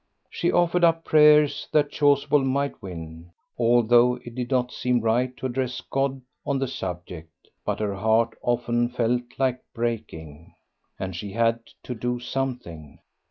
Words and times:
She 0.31 0.51
offered 0.51 0.83
up 0.83 1.05
prayers 1.05 1.67
that 1.71 1.91
Chasuble 1.91 2.43
might 2.43 2.81
win, 2.81 3.29
although 3.59 4.15
it 4.25 4.33
did 4.33 4.49
not 4.49 4.71
seem 4.71 4.99
right 4.99 5.37
to 5.37 5.45
address 5.45 5.79
God 5.79 6.23
on 6.43 6.57
the 6.57 6.67
subject, 6.67 7.29
but 7.63 7.79
her 7.79 7.93
heart 7.93 8.35
often 8.41 8.89
felt 8.89 9.21
like 9.37 9.61
breaking, 9.75 10.55
and 10.97 11.15
she 11.15 11.33
had 11.33 11.59
to 11.83 11.93
do 11.93 12.19
something. 12.19 12.97